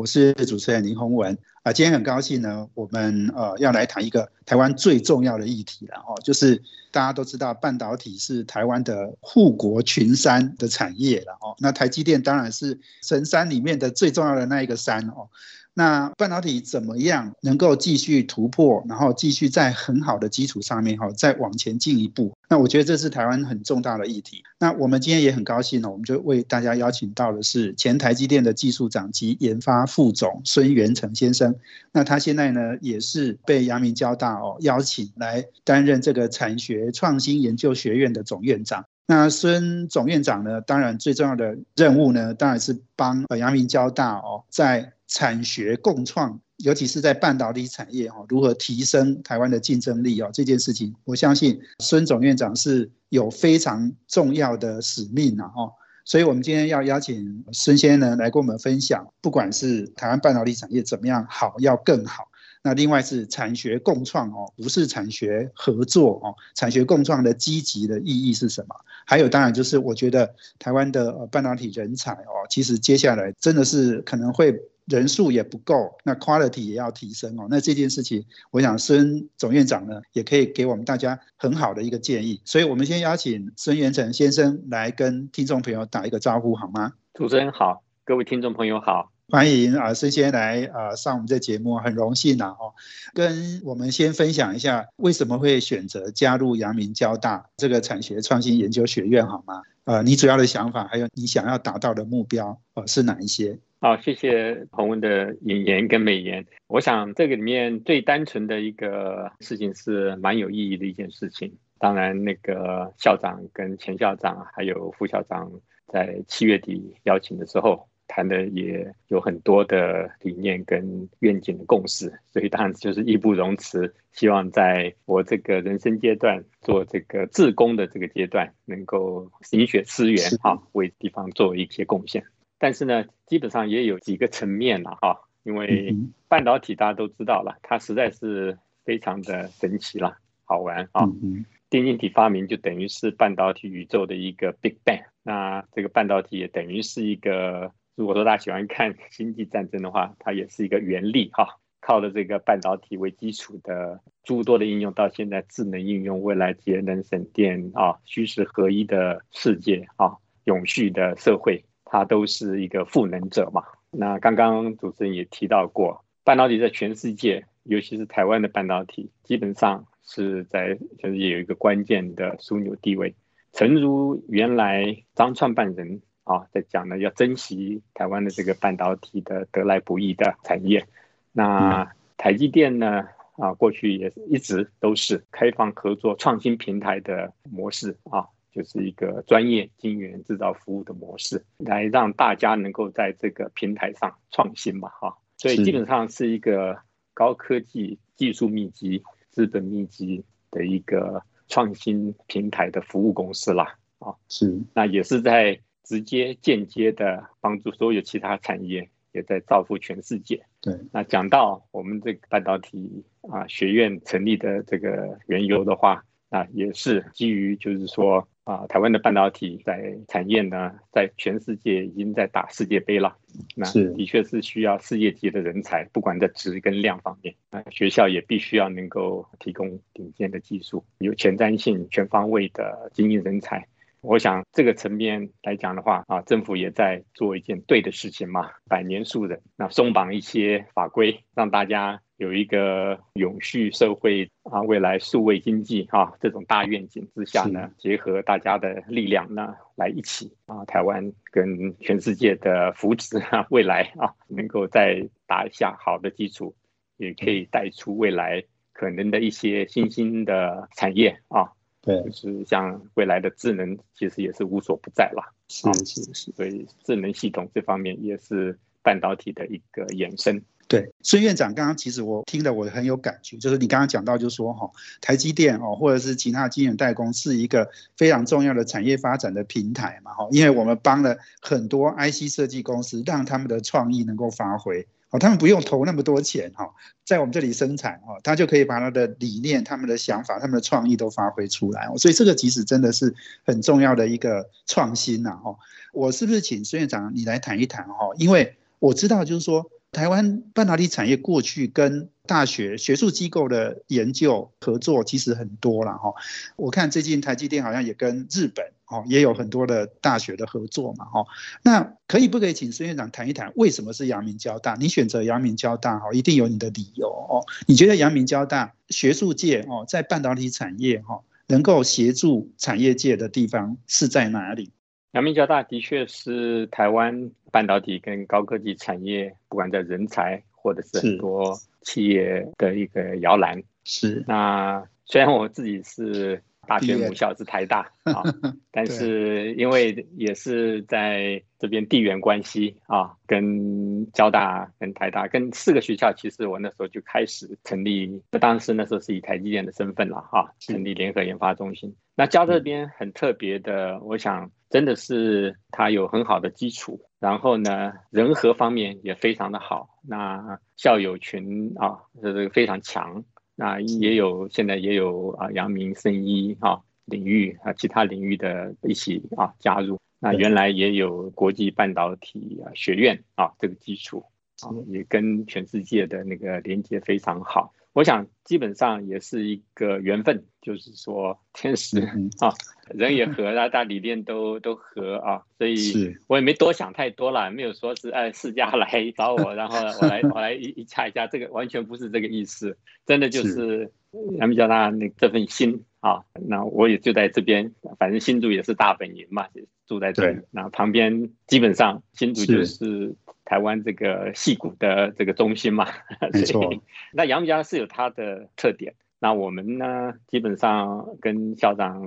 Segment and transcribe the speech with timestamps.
[0.00, 1.70] 我是主持人林宏文啊。
[1.70, 6.56] 今天很高兴呢，我们呃要来谈一个台湾最重要的议题了哦，就是
[6.90, 11.54] 大家都知道半导体是台湾的护国群山的产业了哦。
[11.58, 15.28] 那台积电当然是神山里面的最重要的那一个山哦。
[15.74, 22.32] 那半导体怎么样能够继续突破，然后继续在很好的基础上面哈，再往前进一步？
[22.48, 24.42] 那我觉得这是台湾很重大的议题。
[24.58, 31.54] 那我们今天也很高兴呢，我们就为大家邀请到的是前台积电的技术长及研发副总孙元成先生。
[31.92, 38.84] 那他现在呢，也是被阳明交大哦邀请来担任这个产学创新研究学院的总院长。
[39.06, 50.30] 那孙总院长呢，当然最重要的任务呢，当然是帮呃阳明交大哦在产学共创，尤其是在半导体产业哈，如何提升台湾的竞争力啊？
[50.32, 55.72] 这件事情，我相信孙总院长是有非常重要的使命呐哦。
[56.04, 62.29] 所以，我们今天要邀请孙先生来跟我们分享，不管是台湾半导体产业怎么样好，要更好。
[62.62, 68.74] 那另外是产学共创哦，不是产学合作哦，产学共创的积极的意义是什么？
[69.06, 74.60] 还有，当然就是我觉得台湾的半导体人才哦，其实接下来真的是可能会。
[74.86, 77.46] 人数也不够，那 quality 也要提升哦。
[77.48, 82.40] 那这件事情，我想孙总院长呢，也可以给我们大家很好的一个建议。
[82.44, 86.94] 所以，我们先邀请孙元成先生来跟听众朋友打一个招呼，好吗？
[87.14, 92.74] 主持人好，各位听众朋友好，欢迎啊，孙先来啊上我们这节目，很荣幸呐哦。
[93.14, 99.62] 跟我们先分享一下，为什么会选择加入阳明交大这个产学创新研究学院，好吗？
[99.84, 103.56] 呃，你主要的想法，还有你想要达到的目标，呃，是哪一些？
[103.80, 106.44] 好，谢谢彭文的引言跟美言。
[106.66, 111.52] 我想这个里面最单纯的一个事情是蛮有意义的一件事情。
[111.78, 115.52] 当然，那个校长跟前校长还有副校长
[115.86, 132.24] 在七月底邀请的时候谈的也有很多的理念跟愿景的共识，所以当然就是义不容辞，希望在我这个人生阶段做这个自工的这个阶段，能够饮血思源啊，为地方做一些贡献。
[132.58, 135.94] 但是呢，基本上也有几个层面了哈，因为
[136.26, 141.04] 半导体大家都知道了，它实在是非常的神奇了，好玩啊。
[141.22, 147.70] 嗯电晶体发明就等于是半导体宇宙的一个 Big Bang，那这个半导体也等于是一个，
[148.00, 151.46] 如果说大家喜欢看 星际战争的话，它也是一个原力哈，
[151.82, 161.62] 靠着这个半导体为基础的诸多的应用，到现在智能应用，未来节能省电啊，虚实合一的世界啊，永续的社会。
[161.84, 163.64] 它都是一个赋能者嘛。
[163.90, 173.14] 那刚刚主持人也提到过，半导体在全世界，尤其是台湾的半导体，基本上是在就是有一个关键的枢纽地位。
[173.52, 180.86] 诚如原来张创办人啊在讲呢，要珍惜台湾的这个半导体的得来不易的产业。
[181.32, 188.26] 那台积电呢啊，过去也一直都是开放合作、创新平台的模式啊。
[188.52, 196.76] 就是一个专业晶圆制造服务的模式，来让大家能够在这个平台上创新嘛，哈，所以基本上是一个
[197.14, 210.44] 高科技、技术密集、资本密集的一个创新平台的服务公司啦，啊，是，那也是在直接、间接的帮助所有其他产业，也在造福全世界。
[210.60, 218.26] 对，那讲到我们这个半导体啊学院成立的这个缘由的话，啊也是基于就是说。
[218.44, 223.16] 啊，台湾的半导体在产业呢，在全世界已经在打世界杯了。
[223.54, 227.32] 那的确是需要世界级的人才，不管在质跟量方面。
[227.50, 233.64] 啊学校也必须要能够提供顶尖的技术，有前瞻性、全方位的精英人才。
[234.02, 242.00] 我想这个层面来讲的话，啊，政府也在做一件对的事情嘛，百年树人，那松绑一些法规，让大家。
[242.16, 256.54] 有一个永续社会啊，未来数位经济啊，这种大愿景之下呢，结合大家的力量呢，来一起啊，台湾跟全世界的福祉啊，未来啊，能够再打一下好的基础，
[256.98, 258.44] 也可以带出未来
[258.74, 261.52] 可能的一些新兴的产业啊，
[261.90, 270.42] 对，就是像未来的智能，其实也是无所不在啦，是是是，所以智能系统这方面也是半导体的一个延伸。
[270.68, 274.70] 对，孙院长刚刚其实我听了我很有感觉，就是你刚刚讲到，就说哈，
[275.00, 286.72] 台积电哦，或者是其他晶圆代工是一个非常重要的产业发展的平台嘛哈，因为我们帮了很多 IC 设计公司，让他们的创意能够发挥，哦，他们不用投那么多钱哈，
[287.04, 293.14] 在我们这里生产哦，他就可以把他的理念、他们的想法、他们的创意都发挥出来，所以这个其实真的是
[293.44, 295.56] 很重要的一个创新呐哈。
[295.92, 298.10] 我是不是请孙院长你来谈一谈哈？
[298.16, 299.70] 因为我知道就是说。
[299.92, 306.14] 台湾半导体产业过去跟大学学术机构的研究合作其实很多了哈，
[306.54, 311.26] 我看最近台积电好像也跟日本哦也有很多的大学的合作嘛哈，
[311.64, 314.76] 那可以不可以请孙院长谈一谈为什么是阳明交大？
[314.76, 317.42] 你选择阳明交大哈，一定有你的理由哦。
[317.66, 324.70] 你觉得阳明交大学术界哦在半导体产业哈能够协助产业界的地方是在哪里？
[325.10, 333.62] 阳明交大的确是台湾半导体跟高科技产业，不管在人才或者是很多企业的一个摇篮。
[333.84, 334.24] 是。
[334.26, 336.42] 那虽然我自己是。
[336.68, 338.22] 大学母校是台大 啊，
[338.70, 351.92] 但是因为也是在这边地缘关系啊，跟交大、跟台大、跟四个学校，其实我那时候就开始成立，当时那时候是以台积电的身份了哈，成立联合研发中心。
[352.14, 363.22] 那交这边很特别的，我想真的是它有很好的基础，然后呢，人和方面也非常的好，那校友群啊，这个非常强。
[363.54, 370.00] 那也有，现在也有啊，阳明生医啊领域啊，其他领域的一起啊加入。
[370.18, 374.24] 那原来也有国际半导体啊学院啊这个基础
[374.62, 377.74] 啊，也跟全世界的那个连接非常好。
[377.92, 382.00] 我想基本上也是一个缘分，就是说天时
[382.38, 382.54] 啊，
[382.94, 392.76] 人也和，大家理念都都合啊，所以我也没多想太多了，没有说是哎世家来找我，然后我来我来一一掐一下，这个完全不是这个意思，
[393.06, 393.92] 真的就是。
[394.38, 399.46] 杨明交大那这份心啊，那我也就在这边，反正新竹也是大本营嘛，
[399.86, 403.16] 住在这里，那旁边基本上新竹就是。
[403.42, 405.88] 台湾这个戏骨的这个中心嘛，
[406.32, 406.72] 没错。
[407.12, 408.94] 那杨家是有它的特点。
[409.18, 412.00] 那我们呢，基本上跟校长、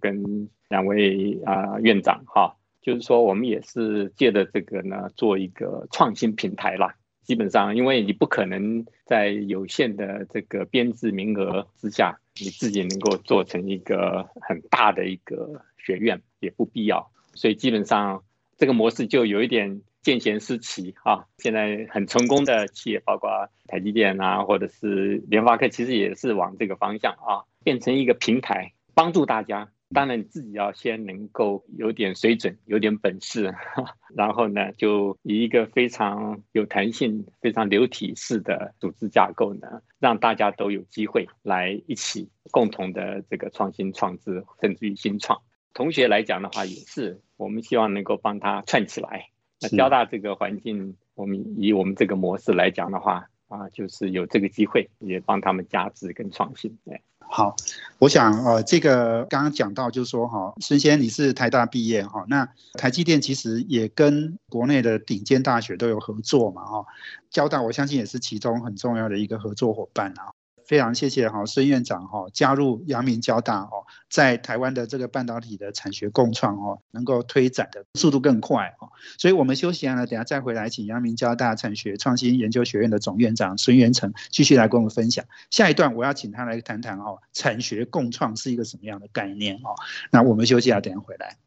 [0.00, 6.96] 跟两位啊院长哈，就是说我们也是借着这个呢，做一个创新平台啦。
[7.28, 17.10] 基本上，因为你不可能在有限的这个编制名额之下，你自己能够做成一个很大的一个学院，也不必要。
[17.34, 18.24] 所以基本上
[18.56, 19.82] 这个模式就有一点。
[20.00, 21.26] 见贤思齐啊！
[21.36, 23.28] 现在很成功的企业，包括
[23.66, 29.68] 台积电啊，或者是联发科，其实也是往这个方向啊，变成一个平台，帮助大家。
[29.94, 33.54] 当然，你自己要先能够有点水准，有点本事，
[34.14, 45.40] 然后呢，就以一个非常有弹性、非常流体式的组织架构呢，让大家都有机会来一起共同的这个创新创制，甚至于新创。
[45.72, 49.30] 同学来讲的话，也是我们希望能够帮他串起来。
[49.60, 56.78] 那交大这个环境，我们以我们这个模式来讲的话，啊，就是有这个机会，也帮他们加值跟创新。
[56.84, 57.00] 对，
[57.38, 57.54] 好，
[58.00, 66.84] 我想呃，这个刚刚讲到就是说哈，孙先你是台大毕业哈，那台积电其实也跟国内的顶尖大学都有合作嘛哈，
[67.30, 70.34] 交大我相信也是其中很重要的一个合作伙伴啊。
[70.68, 85.24] 非常谢谢哈孙院长哈加入阳明交大哦，在台湾的这个半导体的产学共创哦，能够推展的速度更快哦，所以我们休息完了，等下再回来，请阳明交大产学创新研究学院的总院长孙元成继续来跟我们分享。
[85.50, 89.74] 下一段我要请他来谈谈哦，产学共创是一个什么样的概念哦？
[90.10, 91.38] 那我们休息啊，等下回来。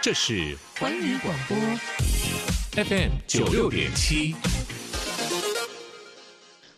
[0.00, 1.56] 这是环宇广播
[2.72, 4.34] FM 九六点七。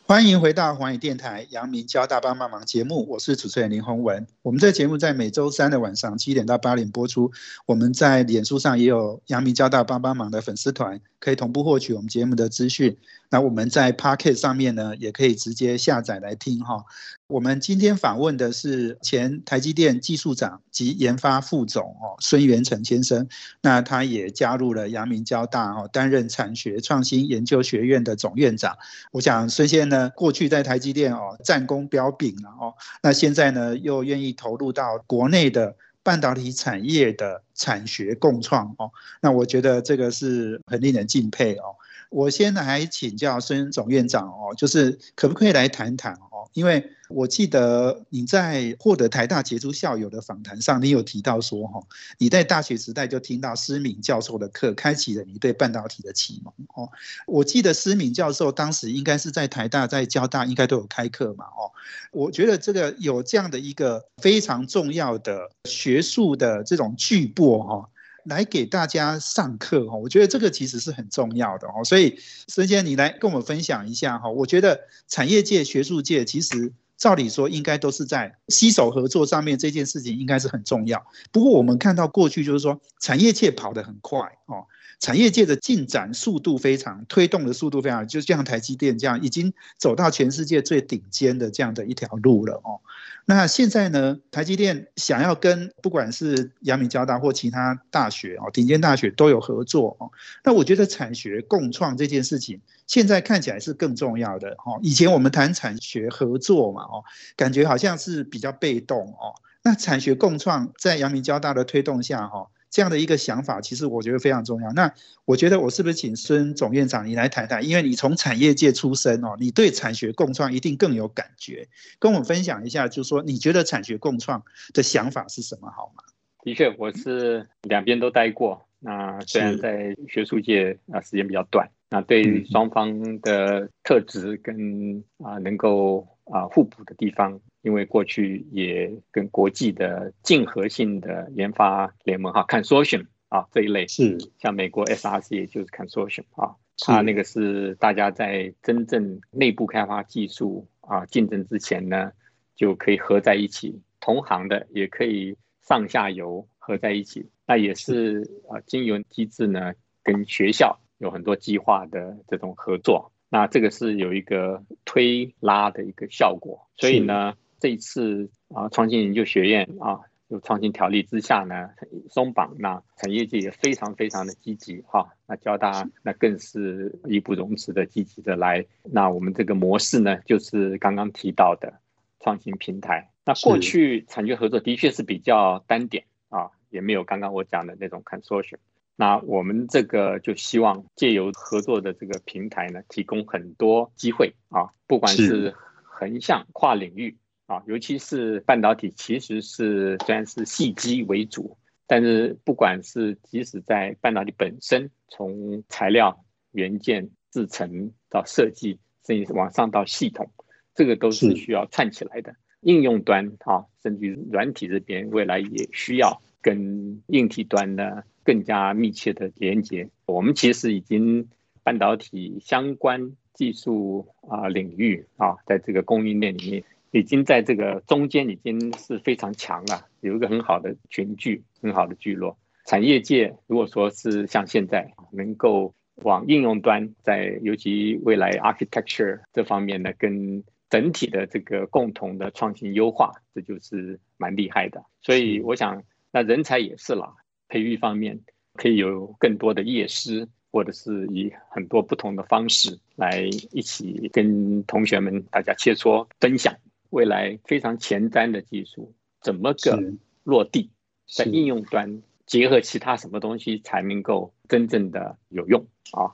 [0.06, 4.26] 欢迎回到华语电台杨明交大帮帮忙节目，我是主持人林宏文。
[4.42, 7.32] 我们这节目在每周三的晚上七点到八点播出。
[7.64, 12.98] 我们在脸书上也有杨明交大帮帮忙的粉丝团，可以同步获取我们节目的资讯。
[13.34, 16.84] 那我们在 Pocket 上面呢，也可以直接下载来听哈。
[17.26, 23.26] 我们今天访问的是前台积电技术长及研发副总哦孙元成先生，
[23.60, 28.78] 那他也加入了阳明交大哦，担任产学创新研究学院的总院长。
[29.10, 35.74] 我想孙先生呢，过去在台积电哦战功彪炳了哦，那现在呢又愿意投入到国内的
[36.04, 41.74] 半导体产业的产学共创哦，那我觉得这个是很令人敬佩哦。
[42.14, 46.48] 我先来请教孙总院长哦，就是可不可以来谈谈哦？
[46.52, 51.82] 因为我记得你在获得台大杰出校友的访谈上，你有提到说哈，
[52.18, 56.88] 你在大学时代就听到施敏教授的课，开启了你对半导体的启蒙哦。
[57.26, 61.66] 我记得施敏教授当时应该是在台大、在交大应该都有开课嘛哦。
[62.12, 67.90] 我觉得这个有这样的一个非常重要的学术的这种巨擘哈。
[68.26, 71.84] 来给大家上课哈，我觉得这个其实是很重要的哦。
[71.84, 74.28] 所以，孙先你来跟我们分享一下哈。
[74.28, 81.04] 我觉得产业界、学术界其实照理说应该都是在携手合作上面，这件事情应该是很重要。
[81.32, 84.64] 不过我们看到过去就是说，产业界跑得很快哦。
[85.00, 92.80] 产业界的进展速度非常，推动的速度非常，就像台积电这样，已经走到全世界最顶尖的这样的一条路了哦。
[93.26, 100.10] 那现在呢，台积电想要跟不管是阳明交大或其他大学哦，顶尖大学都有合作哦。
[100.42, 104.78] 那我觉得产学共创这件事情，现在看起来是更重要的哦。
[104.82, 107.04] 以前我们谈产学合作嘛哦，
[107.36, 109.34] 感觉好像是比较被动哦。
[109.62, 112.48] 那产学共创在阳明交大的推动下哈。
[112.74, 114.72] 这样的一个想法，其实我觉得非常重要。
[114.72, 114.92] 那
[115.24, 117.64] 我觉得我是不是请孙总院长你来谈谈？
[117.64, 121.68] 因为你从产业界出身哦，你对产学共创一定更有感觉，
[122.00, 126.02] 跟我们分享一下，就是说你觉得产学共创的想法是什么，好吗？
[126.42, 128.66] 的确，我是两边都待过。
[128.80, 137.40] 那虽然在学术界啊时间比较短，那对双方的特质跟啊能够啊互补的地方。
[137.62, 152.12] 因为过去也跟国际的竞合性的研发联盟哈，consortium 啊这一类是像美国 SRC 就是 consortium 啊，它那个是大家在真正内部开发技术啊竞争之前呢，
[152.54, 167.34] 就可以合在一起，同行的也可以上下游合在一起，那也是啊经由机制呢，跟学校有很多计划的这种合作，那这个是有一个推拉的一个效果，所以呢。
[167.58, 171.70] 这一次啊，创新研究学院啊，有创新条例之下呢，
[172.10, 175.08] 松绑，那产业界也非常非常的积极哈。
[175.26, 178.66] 那交大那更是义不容辞的积极的来。
[178.82, 181.80] 那我们这个模式呢，就是刚刚提到的
[182.20, 183.10] 创新平台。
[183.24, 188.58] 那过去产业合作的确是比较单点啊，也没有刚刚我讲的那种 consortium。
[188.96, 197.16] 那我们这个就希望借由合作的这个平台呢，提供很多机会啊，不管是横向跨领域。
[197.46, 210.32] 啊，尤其是半导体，其实是虽然是细机为主，但是不管是即使在半导体本身，从材料、元件、制成到设计，甚至往上到系统，
[210.74, 212.34] 这个都是需要串起来的。
[212.62, 219.88] 应用端啊，甚至软体这边，未来也需要跟硬体端呢更加密切的连接。
[220.06, 221.28] 我们其实已经
[221.62, 226.64] 半导体相关技术啊领域啊，在这个供应链里面。
[226.90, 232.38] 已经在这个中间已经是非常强了，有一个很好的群聚，很好的聚落。
[232.66, 244.84] 产业界如果说是像现在能够往应用端，在尤其未来 architecture 这方面呢，跟整体的这个共同的创新优化，这就是蛮厉害的。
[245.02, 247.16] 所以我想，那人才也是了，
[247.54, 248.18] 培育方面
[248.54, 256.56] 可以有更多的业师，或者是以很多不同的方式来一起跟同学们大家切磋分享。
[256.90, 259.80] 未来非常前瞻的技术，怎么个
[260.24, 260.68] 落地
[261.06, 266.10] 在应用端，结合其他什么东西才能够真正的有用啊？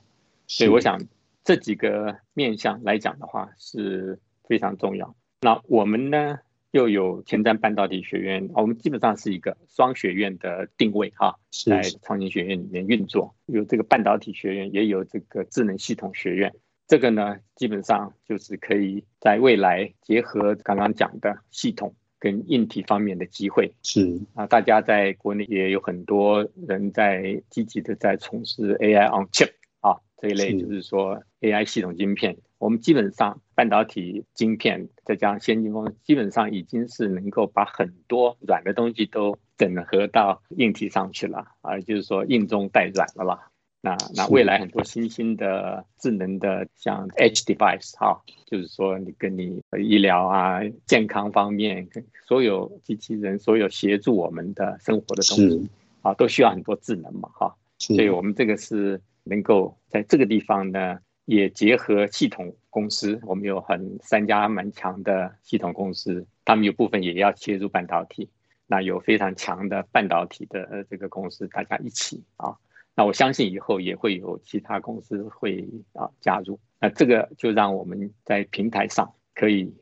[0.47, 1.01] 所以我想
[1.43, 5.15] 这几个面向来讲的话是非常重要。
[5.41, 6.39] 那我们呢
[6.73, 16.55] 又有前瞻半导体学院，我们基本上是一个双学院的定位哈，在创新学院里面运作，有这个半导体学院，也有这个智能系统学院。
[16.87, 23.73] 这个呢，基本上就是可以在未来结合刚刚讲的系统跟硬体方面的机会。
[23.83, 29.51] 是啊，大家在国内也有很多人在积极的在从事 AI on chip
[29.81, 32.37] 啊这一类，就是说 AI 系统晶片。
[32.61, 43.49] 我们基本上半导体晶片再加上先进工，基本上已经是能够把很多软的东西都整合到硬体上去了啊，就是说硬中带软了啦。
[43.81, 51.89] 那那未来很多新兴的智能的像 Edge device 哈，就是说你跟你医疗啊、健康方面，
[52.29, 55.71] 所有机器人、所有协助我们的生活的东西
[56.03, 57.57] 啊，都需要很多智能嘛哈。
[57.79, 60.99] 所以我们这个是能够在这个地方呢，
[61.31, 68.29] 也结合系统公司，我们有很三家蛮强的系统公司，他们有部分也要切入半导体，
[68.67, 72.57] 那有非常强的半导体的这个公司，大家一起啊。
[72.97, 79.73] 那我相信以后也会有其他公司会啊加入，那这个就让我们在平台上可以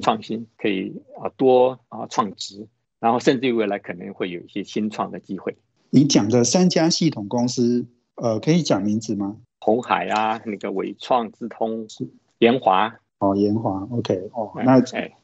[0.00, 2.66] 创新，可以啊多啊创值，
[2.98, 5.54] 然后甚至于未来可能会有一些新创的机会。
[5.90, 9.36] 你讲的三家系统公司，呃，可以讲名字吗？
[9.64, 11.86] 红海啊，那个伟创、智通、
[12.38, 12.94] 延华。
[13.18, 14.82] 哦，延华，OK，哦，那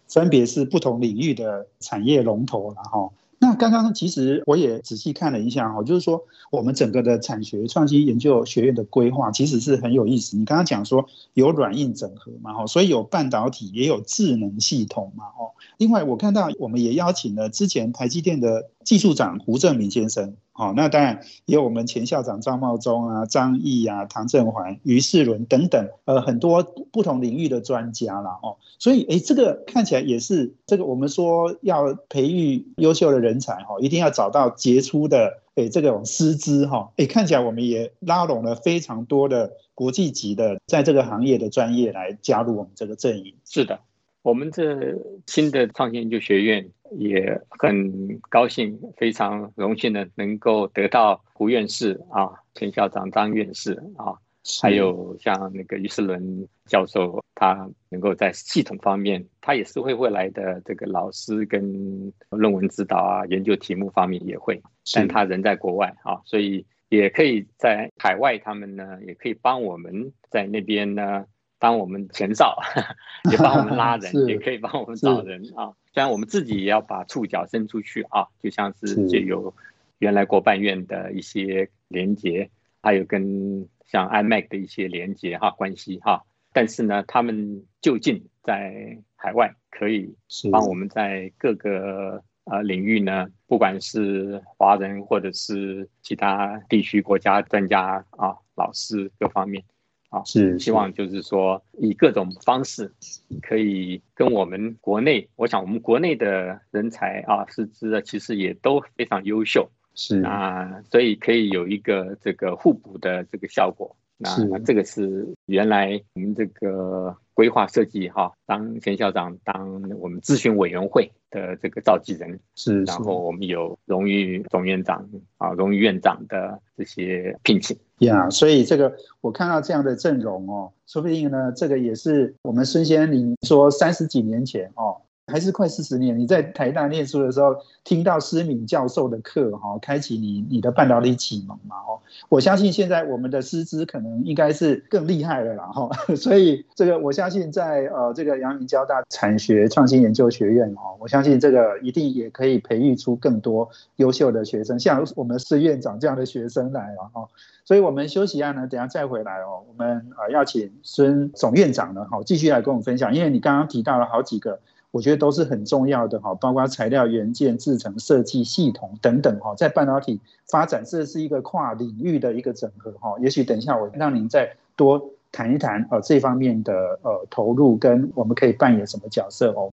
[0.08, 3.10] 分别是不同领域的产业龙头了哈。
[3.38, 10.38] 那刚刚其实我也仔细看了一下哈，就是说我们整个的产学创新研究学院的规划其实是很有意思。
[10.38, 11.04] 你刚刚讲说
[11.34, 15.52] 有软硬整合嘛哈，所以有半导体也有智能系统嘛哦。
[15.76, 20.34] 另外我看到我们也邀请了之前台积电的技术长胡正明先生。
[20.60, 26.62] 好，那当然也有我们前校长张茂忠啊、张毅啊、唐振环、于世伦等等，呃，很多
[26.92, 28.38] 不同领域的专家啦。
[28.42, 28.58] 哦。
[28.78, 36.92] 所以，哎，这个看起来也是这个我们说要培育优秀的人才哈，一定要找到杰出的哎这种师资哈。
[36.98, 43.32] 哎，看起来我们也拉拢了非常多的国际级的在这个行业的专业来加入我们这个阵营。
[43.46, 43.80] 是的。
[44.20, 46.68] 我们这新的创新研究学院
[46.98, 54.14] 也很高兴，非常荣幸的能够得到胡院士啊、陈校长张院士啊，
[54.62, 64.60] 还有像那个于世伦教授，他能够在系统方面，他也是会未来的这个老师跟论文指导啊、研究题目方面也会，
[64.94, 71.24] 但他人在国外啊，所以也可以在海外，他们呢也可以帮我们在那边呢。
[71.60, 72.58] 帮我们前哨，
[73.30, 75.72] 也帮我们拉 人，也可以帮我们找人啊。
[75.92, 79.54] 虽然我们自己也要把触角伸出去啊，就像是借由
[79.98, 82.50] 原来国办院的一些连接，
[82.82, 86.24] 还有跟像 iMac 的一些连接哈关系哈。
[86.52, 90.14] 但是呢，他们就近在海外，可以
[90.50, 99.62] 帮我们在各个呃领域呢，不管是华人或者是其他地区国家专家啊、老师各方面。
[100.10, 102.92] 啊，是希望就是说，以各种方式
[103.40, 110.20] 可以跟我们国内，我想我们国内的人才啊，师资啊，其实也都非常优秀，是。
[110.22, 113.96] 啊，所以可以有一个这个互补的这个效果。
[114.20, 134.99] 那这个是原来我们这个规划设计哈，当前校长当我们咨询委员会的这个召集人是，然后我们有荣誉总院长啊，荣誉院长的这些聘请呀，所以这个我看到这样的阵容哦，说不定呢，这个也是我们孙先林说三十几年前哦。
[135.30, 157.28] 还是快四十年，你在台大念书的时候，听到施敏教授的课，哈，开启你你的半导体启蒙嘛，哦，我相信现在我们的师资可能应该是更厉害了啦，哈， 所以这个我相信在呃这个阳明交大产学创新研究学院，哦，我相信这个一定也可以培育出更多优秀的学生，像我们施院长这样的学生来了，哈，
[157.64, 164.58] 所以我们休息一下呢，等下再回来哦，我们呃要请孙总院长呢，好，继续来跟我们分享，因为你刚刚提到了好几个。
[164.90, 173.14] 我觉得都是很重要的哈，包括材料、元件、制成、设计、系统等等哈，在半导体发展，这是一个跨领域的一个整合哈。
[173.20, 175.00] 也许等一下我让您再多
[175.30, 179.70] 谈一谈呃这方面的呃投入跟我们可以扮演什么角色哦。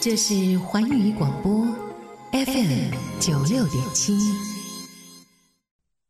[0.00, 1.66] 这是环宇广播
[2.32, 4.57] FM 九六点七。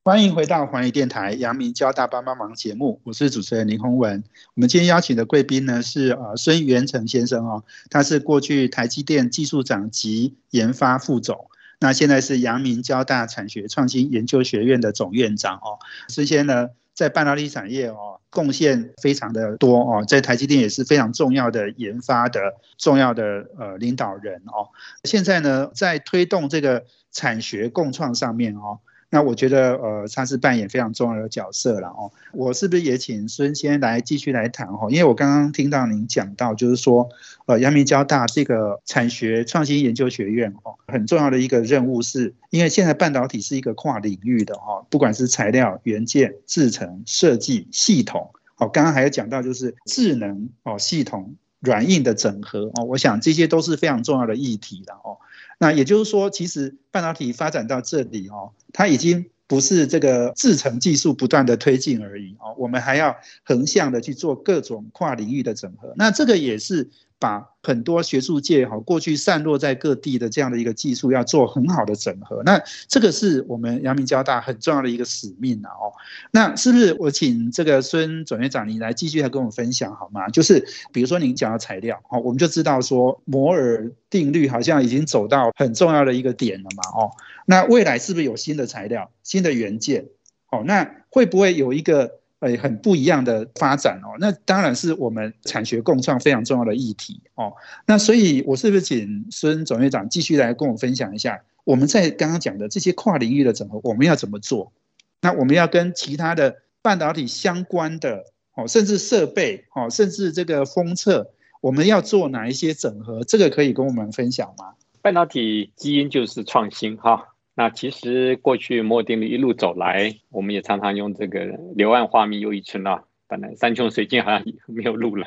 [0.09, 4.25] 欢迎回到环宇电台阳明交大帮帮忙节目，我是主持人林宏文。
[4.55, 15.77] 我们今天邀请的贵宾呢是呃孙元成先生哦，他是过去台积电技术长及研发副总，那现在是阳明交大产学创新研究学院的总院长哦。
[16.09, 22.40] 孙先呢在半导体产业哦贡献非常的多哦，在台积电也是非常重要的研发的
[22.79, 24.73] 重要的呃领导人哦。
[25.05, 28.81] 现在呢在推动这个产学共创上面哦。
[29.11, 32.12] 那我觉得，呃，他是扮演非常重要的角色了哦。
[32.33, 34.88] 我是不是也请孙先来继续来谈哦？
[34.90, 37.09] 因为我刚刚听到您讲到，就是说，
[37.47, 55.16] 呃，阳明交大这个产学创新研究学院哦，很重要的一个任务是，因为现在半导体是一个跨领域的哈，不管是材料、元件、制成、设计、系统，哦，刚刚还有讲到就是智能哦，系统软硬的整合哦，我想这些都是非常重要的议题的哦。
[55.59, 65.92] 那也就是说，其实半导体发展到这里哦，它已经不是这个制程技术不断的推进而已哦，我们还要横向的去做各种跨领域的整合。
[65.97, 66.88] 那这个也是。
[67.20, 75.92] 把很多学术界哈过去散落在各地的这样的一个技术要做很好的整合，那这个是我们阳明交大很重要的一个使命啊哦。
[76.31, 80.28] 那是不是我请这个孙总院长你来继续来跟我们分享好吗？
[80.28, 87.11] 就是比如说您讲的材料哦，我们就知道说摩尔定律好像已经走到很重要的一个点了嘛哦。
[87.46, 90.07] 那未来是不是有新的材料、新的元件？
[90.50, 92.18] 哦，那会不会有一个？
[92.40, 94.16] 呃很不一样的发展哦。
[94.18, 97.53] 那当然是我们产学共创非常重要的议题哦。
[97.87, 104.72] 那所以，我是不是请孙总院长继续来跟我分享一下，我们在刚刚讲的这些跨领域的整合，我们要怎么做？
[105.20, 108.24] 那我们要跟其他的半导体相关的
[108.55, 113.24] 哦，甚至设备哦，甚至这个封测，我们要做哪一些整合？
[113.24, 114.74] 这个可以跟我们分享吗？
[115.03, 117.35] 半导体基因就是创新哈。
[117.59, 123.03] 那其实过去摩尔定律一路走来，我们也常常用这个“柳暗花明又一村”啊。
[123.27, 125.27] 本来山穷水尽好像没有路了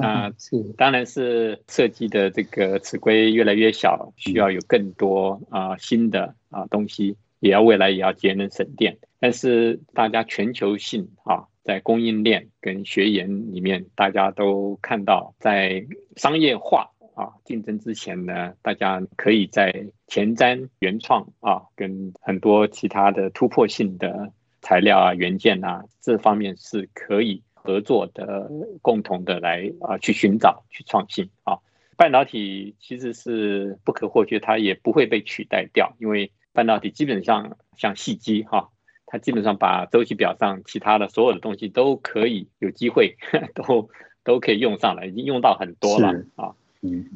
[0.00, 0.30] 啊。
[0.38, 8.96] 是，当然是设计的这个尺规越来越小，需要有更多啊新的啊东西，也要未来也要节能省电。
[9.18, 16.91] 但是大家全球性啊，在供应链跟学研里面，大家都看到在商业化。
[17.14, 31.58] 啊，竞争之前呢，大家可以在前瞻、原创啊，跟很多其他的突破性的材料啊、元件啊，这方面是可以合作的，共同的来啊去寻找、去创新啊。
[31.96, 38.70] 半导体其实是不可或缺，它也不会被取代掉，因为半导体基本上像细机哈，
[39.06, 43.16] 它基本上把周期表上其他的所有的东西都可以有机会
[43.54, 43.90] 都
[44.24, 46.54] 都可以用上了，已经用到很多了啊。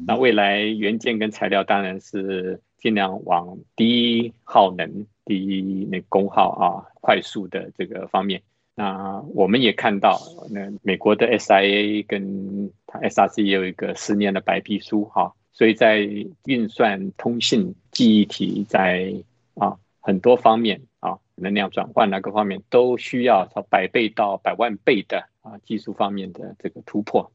[0.05, 8.41] 那未来元件跟材料当然是尽量往低耗能、低那功耗啊、快速的这个方面。
[8.75, 15.99] 那我们也看到，那美国的 SIA 跟它 SRC 也有一个十年的白皮书哈，所以在
[16.45, 19.13] 运算、通信、记忆体在
[19.55, 27.31] 啊很多方面啊，能量转换那各方面都需要从百倍到百万倍的啊技术方面的这个突破。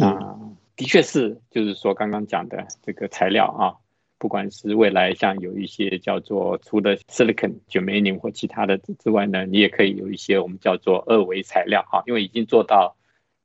[0.00, 0.38] 啊。
[0.78, 3.74] 的确是，就是说刚刚讲的这个材料啊，
[4.16, 12.96] 不管是未来像有一些叫做除了 silicon、germanium 或其他的之外呢，你也可以有一些我们叫做二维材料哈，因为已经做到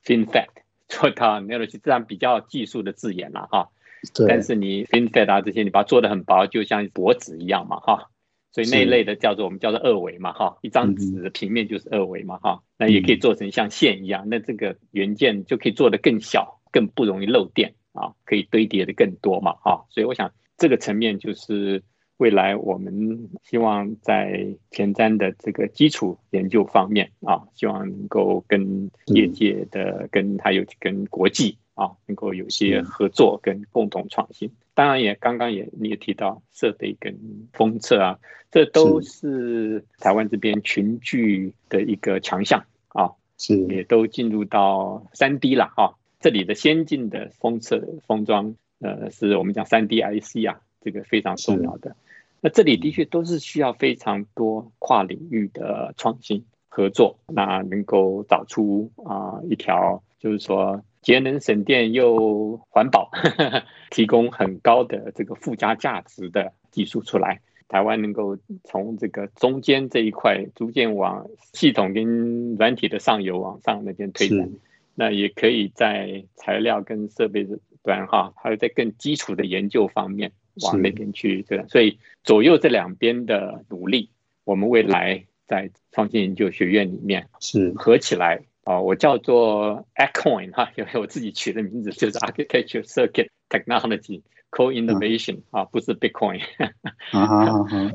[0.05, 0.45] FinFET，
[0.87, 3.69] 做到 nano 这样比较技术的字眼了哈。
[4.13, 4.27] 对。
[4.27, 8.11] 但是你 FinFET 啊这些，你把它做的很薄，就像薄纸一样嘛哈。
[8.51, 12.61] 所以那一类的叫做我们叫做二维嘛哈，一张纸的平面就是二维嘛哈。
[12.77, 16.59] 那也可以做成像线一样，那这个元件就可以做得更小。
[16.73, 21.81] 更不容易漏电啊，可以堆叠的更多嘛啊，所以我想这个层面就是
[22.17, 34.51] 未来我们希望在前瞻的这个基础研究方面啊，希望能够跟业界的跟还有跟国际啊，能够有些合作跟共同创新。
[34.73, 37.15] 当然也刚刚也你也提到设备跟
[37.53, 45.93] 封测啊，这都是台湾这边群聚的一个强项啊，是也都进入到三 D 了啊。
[46.23, 51.97] 这里的先进的封测封装，呃，是我们讲三 D IC 啊，这个非常重要的。
[52.39, 63.11] 那这里的确都是需要非常多跨领域的创新合作，那能够找出啊一条，就是说节能省电又环保，
[63.91, 67.41] 提供很高的这个附加价值的技术出来。
[67.67, 74.49] 台湾能够从这个中间这一块，逐渐往系统跟软体的上游往上那边推展。
[74.95, 77.47] 那也可以在材料跟设备
[77.81, 84.09] 端哈，还有在更基础的研究方面往那边去，对所以左右这两边的努力，
[84.43, 87.73] 我们未来在创新研究学院里面是。
[87.75, 96.39] 合起来啊，我叫做 Acoin 哈，因为我自己取的名字就是 Architecture Circuit Technology Co-Innovation 啊，不是 Bitcoin，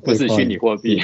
[0.04, 1.00] 不是虚拟货币，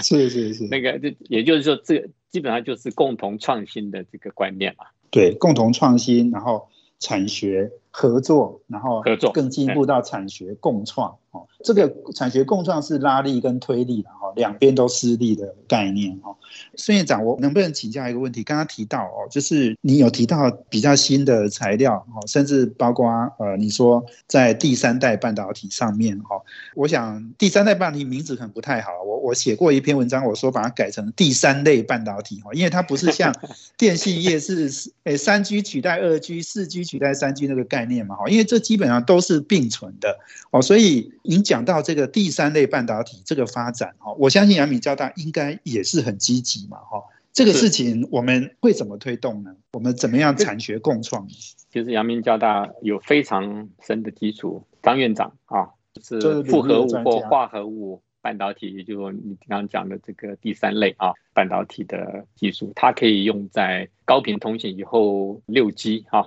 [0.00, 0.28] 是。
[0.28, 4.84] 是是， 那个就也就是说，这基本上就是共同创新的这个观念嘛。
[5.12, 11.16] 对，共同创新，然后产学合作，然后合作更进一步到产学共创。
[11.30, 16.36] 哦，这个产学共创是拉力跟推力的哈，两边都施力的概念哈。
[16.76, 18.42] 孙院长，我能不能请教一个问题？
[18.42, 26.42] 刚刚提到哦，就是你有提到比较新的材料哦，甚至包括呃，你说在第三代半导体上面哦，
[26.74, 33.34] 我想第三代半导体名字可能不太好，我我写过一篇文章，我说把它改成第三类半导体哦，因为它不是像
[33.78, 34.70] 电信业是
[35.04, 40.18] 诶三 G 取代二 G，四 G 取代三 G 那个概念嘛哈，因为这基本上都是并存的
[40.50, 41.12] 哦，所以。
[41.24, 47.00] 您讲到这个第三类半导体这个发展哈，我相信阳明交大应该也是很积极嘛哈。
[47.32, 49.54] 这个事情我们会怎么推动呢？
[49.72, 51.26] 我们怎么样产学共创？
[51.70, 55.70] 其实阳明交大有非常深的基础，张院长啊
[56.02, 66.24] 是复合物或化合物半导体，也就是你刚刚讲的这个第三类啊半导体的技术，它可以用在高频通信以后六 G 啊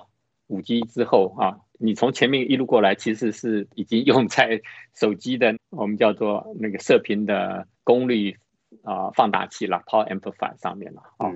[0.48, 1.60] 五 G 之后啊。
[1.78, 4.62] 你从前面一路过来，其实是已经用在
[4.94, 8.38] 手机的我们叫做那个射频的功率
[8.82, 11.30] 啊放大器了，Power Amplifier 上面了啊。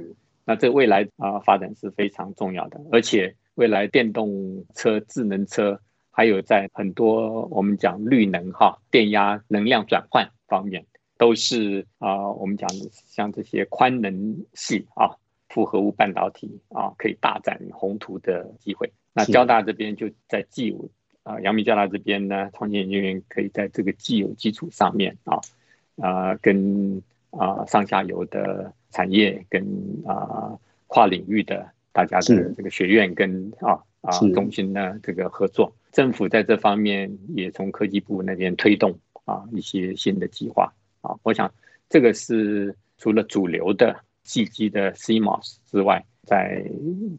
[0.45, 10.86] 那这未来啊发展是非常重要的，而且未来电动车、智能车，还有在很多我们讲绿能哈、电压能量转换方面，
[11.17, 15.17] 都是啊我们讲的像这些宽能系啊、
[15.50, 18.93] 复合物半导体啊，可以大展宏图的机会。
[19.13, 20.89] 那交大这边就在既有
[21.24, 25.39] 啊，阳明交大这边呢，创新研究院可以在这个既有基础上面啊，
[26.02, 29.63] 啊跟啊上下游的产业跟
[30.06, 41.52] 啊跨领域的大家的这个学院跟啊啊中心的这个合作，政府在这方面也从科技部那边推动啊一些新的计划啊，我想
[41.89, 43.95] 这个是除了主流的
[44.30, 46.63] 细机的 CMOS 之外，在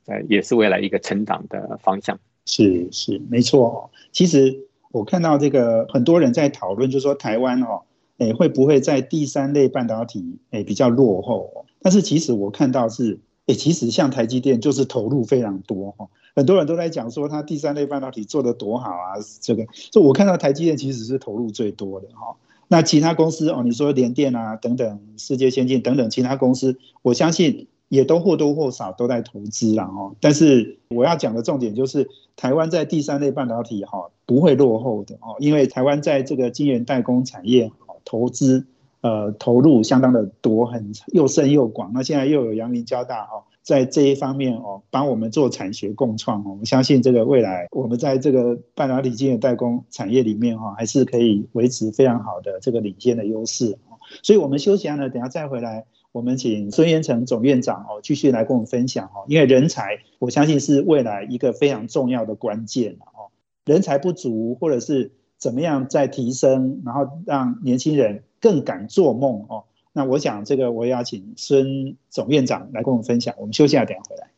[0.05, 2.16] 在也是未来一个成长的方向。
[2.46, 4.57] 是是没错，其实
[4.92, 7.83] 我看到这个很多人在讨论，就说台湾哦，
[8.18, 11.66] 诶会不会在第三类半导体诶比较落后？
[11.83, 22.37] 但是其实我看到是，诶其实像台积电就是投入非常多哈，很多人都在讲说它第三类半导体做的多好啊，这个，就我看到台积电其实是投入最多的哈。
[22.70, 27.66] 那其他公司哦，你说联电啊等等，世界先进等等其他公司，我相信。
[27.90, 37.72] 也都或多或少都在投资了哦，但是我要讲的重点就是，台湾在第三类半导体哈不会落后的哦，因为台湾在这个晶圆代工产业
[38.04, 38.64] 投资
[39.00, 41.90] 呃投入相当的多，很又深又广。
[41.92, 53.78] 那现在又有阳明交大哦，在这一方面哦帮我们做产学共创哦，我相信这个未来我们在这个半导体晶圆代工产业里面哈，还是可以维持非常好的这个领先的优势。
[54.24, 55.85] 所以我们休息下呢，等下再回来。
[56.11, 59.22] 我们请孙元成总院长哦，继续来跟我们分享哦。
[59.28, 63.30] 因为人才，我相信是未来一个非常重要的关键哦。
[63.64, 69.62] 人才不足，或者是怎么样在提升，然后让年轻人更敢做梦哦。
[69.92, 73.35] 那我想这个，我也要请孙总院长来跟我们分享。
[73.38, 74.31] 我们休息下，等下回来。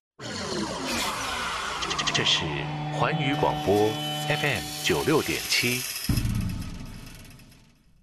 [2.15, 2.47] 这是
[2.95, 3.75] 环宇广播
[4.29, 5.83] FM 九六点七。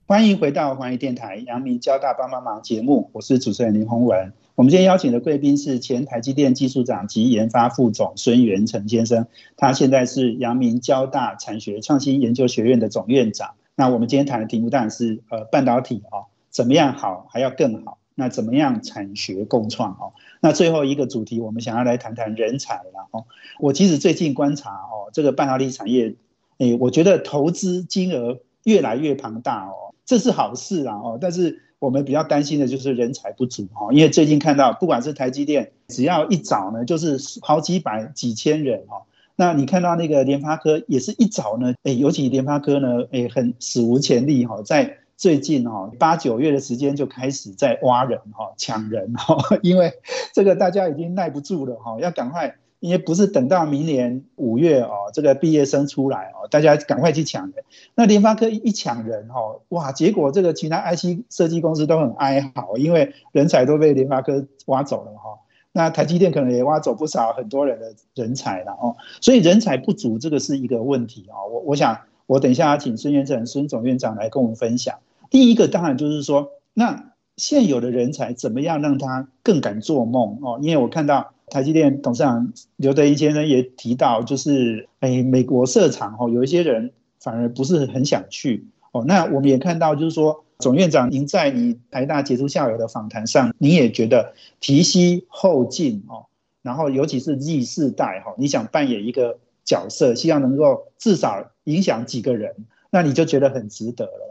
[0.06, 4.32] 欢迎回到环宇电台阳明交大帮帮忙节目，我是主持人林宏文。
[4.54, 9.26] 我们今天邀请的贵宾是前台积电技术长及研发副总孙元成先生，
[9.58, 13.56] 他现在是阳明交大产学创新研究学院的总院长。
[13.74, 17.98] 那我们今天谈的题目当然是呃半导体哦，怎么样好还要更好？
[18.16, 20.12] 那怎么样产学共创哦？
[20.42, 23.24] 那最后一个主题，我们想要来谈谈人才了哦。
[23.62, 26.16] 我其实最近观察哦，这个半导体产业，
[26.58, 29.96] 诶，我觉得投资金额越来越庞大哦。
[30.06, 39.04] 这是好事啊，哦，但是我们比较担心的就是人才不足哈，因为最近看到不管是台积电，只要一找呢，就是好几百几千人哈。
[39.38, 49.94] 那你看到那个联发科也是一早呢，哎，尤其联发科呢，哎，很史无前例哈，在最近哈八九月的时间就开始在挖人哈，抢人哈， 因为
[50.34, 52.56] 这个大家已经耐不住了哈，要赶快。
[52.80, 57.66] 因为不是等到明年五月哦，这个毕业生出来哦，大家赶快去抢人。
[57.94, 65.40] 那联发科一抢人哦，哇，结果这个其他 IC 设计公司都很哀嚎，因为人才都被联发科挖走了哈。
[65.74, 71.52] 那台积电可能也挖走不少很多人的人才了哦，所以人才不足这个是一个问题哦。
[71.52, 75.00] 我我想我等一下要请孙元成孙总院长来跟我们分享。
[75.30, 80.60] 第一个当然就是说，那现有的人才怎么样让他更敢做梦哦？
[80.62, 81.34] 因为我看到。
[81.52, 89.04] 台积电董事长刘德英先生也提到，就是哎，美国设厂哦，有一些人反而不是很想去哦。
[89.08, 96.28] 那我们也看到，就是说总院长您在你台大杰出校友的访谈上，你也觉得提携后进哦，
[96.62, 104.29] 然后尤其是 Z 世代哈，你想扮演一个角色，希望能够至少影响几个人，那你就觉得很值得了。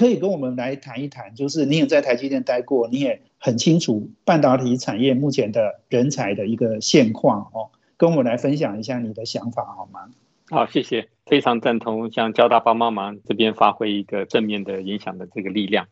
[0.00, 10.08] 可以跟我们来谈一谈，就是你也在台积电待过，你也很清楚半导体产业目前的人才的一个现况哦，跟我们来分享一下你的想法好吗？
[10.48, 15.86] 好，谢谢，非常赞同像交大帮帮忙这边发挥一个正面的影响的这个力量。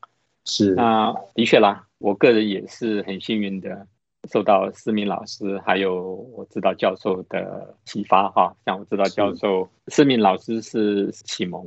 [0.46, 3.86] 是，那的确啦，我个人也是很幸运的，
[4.32, 11.62] 受到思明老师还有我知道教授的启发哈，像我知道教授思明老师是启蒙。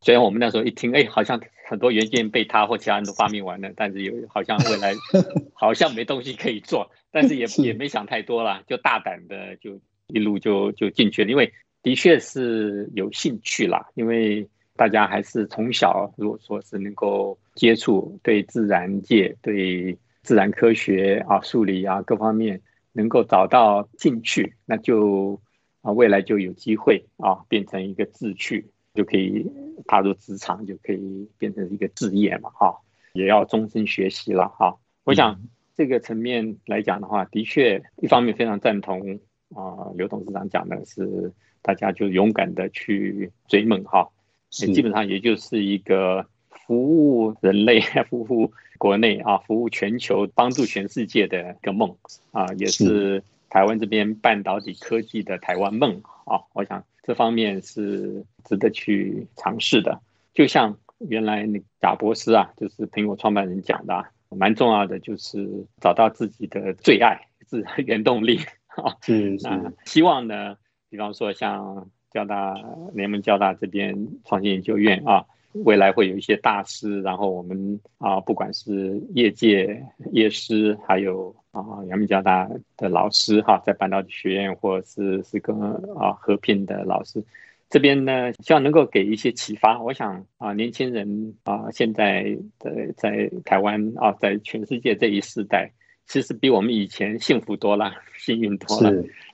[0.00, 1.38] 虽然我们那时候一听，哎，好像
[1.72, 4.92] 很多元件被他或其他人都发明完了，但是有好像未来
[5.56, 11.50] 好像没东西可以做，但是也 也没想太多了，就大胆的就一路就就进去了，因为
[11.82, 22.60] 的确是有兴趣啦，因为大家还是从小如果说是能够接触对自然界、对自然科学啊、数理啊各方面
[22.92, 25.40] 能够找到兴趣，那就
[25.80, 28.66] 啊未来就有机会啊变成一个志趣。
[28.94, 29.50] 就可以
[29.86, 32.76] 踏入职场，就可以变成一个职业嘛，哈，
[33.14, 34.76] 也要终身学习了，哈。
[35.04, 35.40] 我想
[35.74, 39.18] 这个层面来讲的话，的确一方面非常赞同
[39.54, 44.08] 啊，刘董事长讲的是大家就勇敢的去追梦哈，
[44.50, 51.96] 基本上也就是一个服务人类、 服务国内啊、服务全球、帮助全世界的一个梦
[52.30, 56.42] 啊，也是台湾这边半导体科技的台湾梦啊。
[56.52, 60.00] 我想这方面是值得去尝试的，
[60.32, 60.76] 就像。
[61.08, 68.38] 原来那贾博士啊，就是苹果创办人讲的，蛮重要的，就是找到自己的最爱，是原动力
[68.68, 68.96] 啊。
[69.02, 69.48] 是是。
[69.84, 70.56] 希望呢，
[70.90, 72.54] 比方说像交大
[72.94, 75.26] 联盟交大这边创新研究院啊，
[75.64, 85.56] 未来会有一些大师，然后我们啊，不管是业界业师，还有啊阳明交大的老师哈，在半导体学院或者是是跟
[85.96, 87.22] 啊和平的老师。
[87.70, 89.80] 这边呢，希望能够给一些启发。
[89.80, 95.72] 我想啊，年轻人啊，现在在在台湾啊，在全世界这一世代，
[96.06, 98.90] 其实比我们以前幸福多了，幸运多了，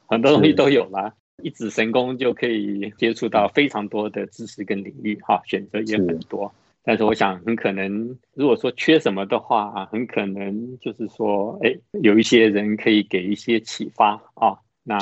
[0.06, 6.54] 很多东西都有了，一指神功就可以接触到非常多的知识跟领域，哈，选择也很多。
[6.82, 14.98] 但是我想，很可能如果说缺什么的话，很可能就是说，哎，有一些人可以给一些启发啊，那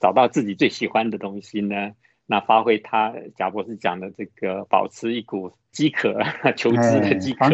[0.00, 1.92] 找到自己最喜欢的东西呢？
[2.28, 6.18] 那发挥他贾博士讲的这个，保持一股饥渴
[6.56, 7.48] 求知的饥渴，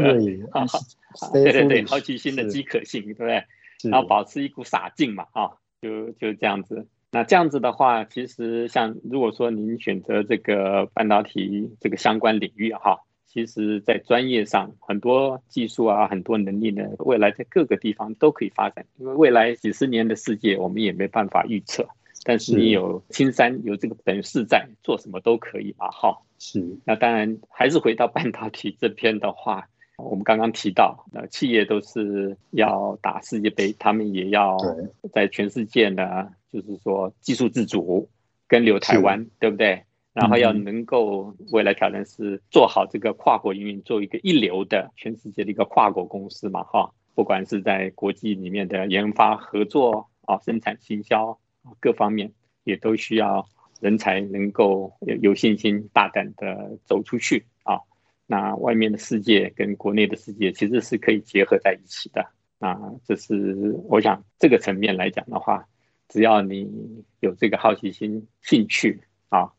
[1.33, 3.45] 对对对，好奇心的饥渴性，对不对？
[3.91, 5.51] 然后保持一股洒劲嘛，啊，
[5.83, 6.87] 就就这样子。
[7.11, 13.01] 那这样子的话，其实像如果说您选择这个半导体这个相关领域哈，
[13.33, 18.85] 其实在专业上很多技术啊，很多能力呢，未来在各个地方都可以发展。
[18.99, 21.89] 因为未来几十年的世界，我们也没办法预测。
[22.25, 26.19] 但是你有青山有这个本事在，做什么都可以嘛，哈。
[26.39, 26.77] 是。
[26.85, 29.67] 那当然还是回到半导体这边的话，
[29.97, 34.59] 我们刚刚提到，那企业都是要打世界杯，他们也要
[35.15, 38.11] 在全世界呢，就是说技术自主，
[38.47, 39.85] 跟留台湾，对不对？
[40.13, 46.93] 然后要能够未来挑战是做好这个跨国营运，做一个一流的全世界的一个跨国公司嘛，哈。
[47.15, 51.39] 不管是在国际里面的研发合作啊，生产行销。
[51.79, 52.33] 各方面
[52.65, 53.47] 也都需要
[53.81, 57.79] 人才能够有有信心、大胆的走出去啊。
[58.27, 62.27] 那外面的世界跟国内的世界其实是可以结合在一起的。
[62.59, 65.67] 啊这是我想这个层面来讲的话，
[66.09, 66.69] 只要你
[67.21, 69.53] 有这个好奇心、兴趣啊，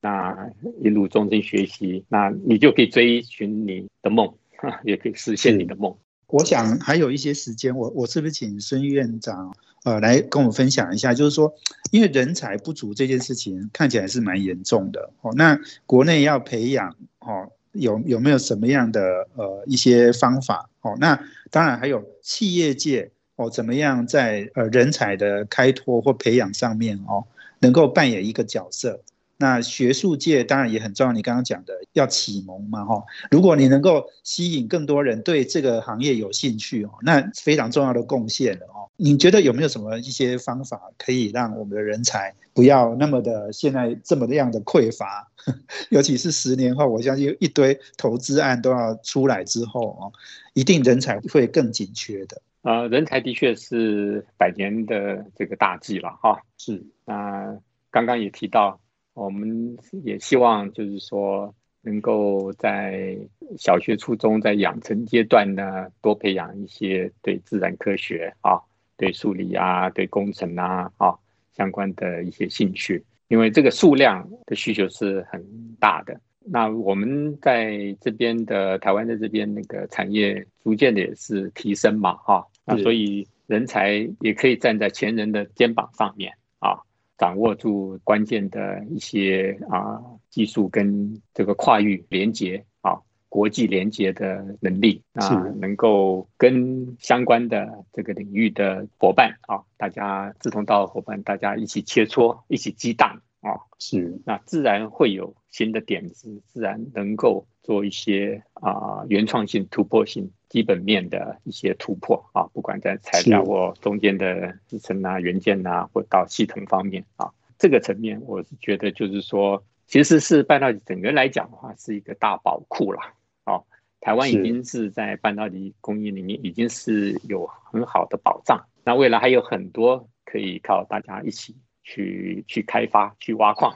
[0.00, 0.50] 那
[0.82, 4.34] 一路终身学习，那你就可以追寻你的梦，
[4.84, 5.96] 也可以实现你的梦。
[6.28, 9.54] 我想还有一些时间，我我是不是请孙院长
[9.84, 11.14] 呃来跟我分享一下？
[11.14, 11.54] 就是说，
[11.92, 15.32] 因为人才不足这件事情看起来是蛮严重的哦。
[15.36, 20.96] 那国内要培养哦，有有没有什么样的呃一些方法哦？
[20.98, 21.18] 那
[21.50, 27.24] 当然还有企业界哦，怎么样在呃人才的开拓或培养上面哦，
[27.60, 29.00] 能够扮演一个角色？
[29.38, 33.04] 那学术界当然也很重要，你刚刚讲的要启蒙嘛，哈。
[33.30, 38.88] 如果你能够吸引更多人对这个行业有兴趣哦，那非常重要的贡献了哦。
[38.96, 45.30] 你觉得有没有什么一些方法可以让我们的人才不要那么的现在这么样的匮乏？
[45.90, 50.12] 尤其是十年后，我相信一堆投资案都要出来之后哦，
[50.54, 52.40] 一定人才会更紧缺的。
[52.62, 56.40] 呃，人才的确是百年的这个大计了哈。
[56.56, 57.54] 是，那
[57.90, 58.80] 刚刚也提到。
[59.16, 63.16] 我们也希望，就是说，能够在
[63.56, 68.60] 小学、初中在养成阶段呢，多培养一些对自然科学啊、
[68.98, 71.14] 对数理啊、对工程啊啊
[71.56, 75.42] 相关的一些兴趣，因为这个数量的需求是很
[75.80, 76.20] 大的。
[76.44, 86.82] 那我们在这边的台湾在这边那个产业逐渐的也是提升嘛，哈，那所以人才也可以站在前人的肩膀上面啊。
[87.18, 90.00] 掌握住关键的一些啊
[90.30, 110.30] 技术跟这个跨域连接啊国际连接的能力啊，能够跟相关的这个领域的伙伴啊，大家志同道合伙伴，大家一起切磋，一起激荡啊，是那自然会有新的点子，自然能够做一些啊原创性、突破性。
[110.48, 123.12] 基本面的一些突破啊，不管在材料或中间的支撑啊、元件啊，或到系统方面啊，这个层面我是觉得就是说，其实是半导体整个来讲的话，是一个大宝库啦。
[123.44, 123.64] 哦，
[124.00, 133.74] 台湾已经是在半导体工艺里面已经是有很好的保障，那未来还有很多可以靠大家一起去去开发、去挖矿。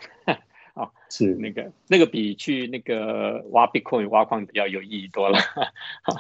[1.11, 5.39] 啊，是那个那个比去那个挖 Bitcoin 挖矿比较有意义多了。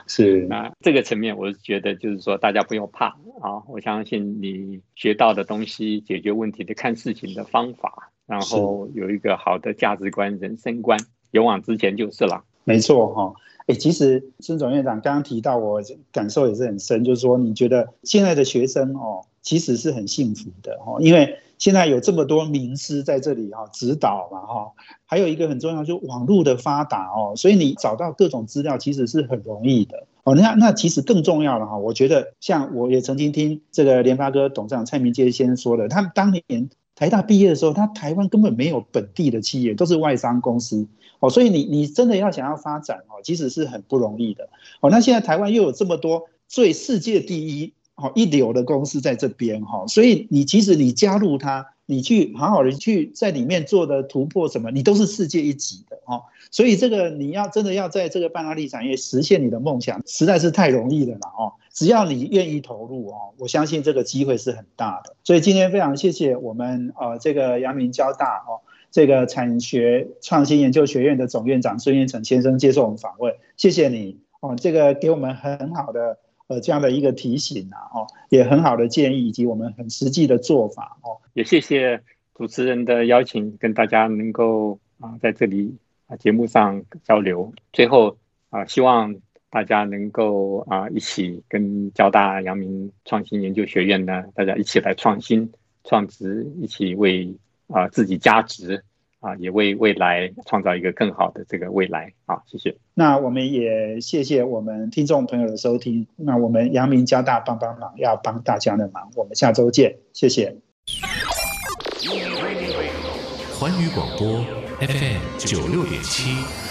[0.07, 3.07] 是 那这个层面，我是觉得就是说，大家不用怕
[3.41, 10.99] 啊，我相信你学到的东西、解决问题的看事情的方法，然后有一个好的价值观、人生观，
[11.31, 12.45] 勇往直前就是了。
[12.65, 13.33] 没错哈。
[13.67, 15.81] 哎，其实孙总院长刚刚提到，我
[16.13, 24.73] 感受也是很深，就是说，你觉得现在的学生哦，其实是很幸福的哦，因为现在有这么多名师在这里哈指导嘛哈，
[25.07, 30.35] 还有一个很重要，就是网络的发达哦，所以你找到各种资料其实是很容易的哦。
[30.35, 40.89] 那那其实更重要的哈，我觉得像我也曾经听这个联发科董事长蔡明介先说的，他们当年台大毕业的时候，他台湾根本没有本地的企业，都是外商公司。
[41.19, 44.49] 哦，所以你你真的要想要发展哦，其实是很不容易的。
[44.81, 56.23] 哦，那现在台湾又有这么多最世界第一哦一流的公司在这边哈，所以你即使你加入它，你去好好的去在里面做的突破什么，你都是世界一级的哦。
[56.51, 61.53] 所以这个你要真的要在这个半导体产业实现你的梦想，实在是太容易了啦哦。
[61.73, 65.15] 只要你愿意投入哦，我相信这个机会是很大的。
[65.23, 68.61] 所以今天非常谢谢我们呃这个阳明交大哦。
[68.93, 76.19] 这个产学创新研究学院的总院长孙元成先生接受我们访问，谢谢你哦，这个给我们很好的
[76.51, 82.03] 呃这样的一个提醒啊，哦，也很好的建议以及我们很实际的做法哦，也谢谢
[82.35, 85.79] 主持人的邀请，跟大家能够啊在这里
[86.09, 88.19] 啊节目上交流，最后
[88.51, 89.15] 啊希望
[89.49, 95.53] 大家能够啊一起跟交大阳明创新研究学院呢，大家一起来创新
[95.85, 97.35] 创值，一起为。
[97.73, 98.83] 啊，自己加值
[99.21, 102.77] 啊，也为未来创造一个更好的这个未来啊，谢谢。
[103.01, 106.07] 那我们也谢谢我们听众朋友的收听。
[106.17, 109.11] 那我们阳明交大帮帮忙，要帮大家的忙。
[109.17, 110.55] 我们下周见，谢谢。
[113.59, 114.45] 环宇广播
[114.81, 116.70] FM 九六点七。